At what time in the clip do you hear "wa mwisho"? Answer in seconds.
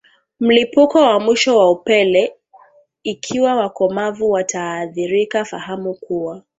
1.01-1.57